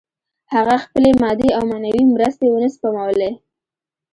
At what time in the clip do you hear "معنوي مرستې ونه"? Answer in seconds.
1.71-2.69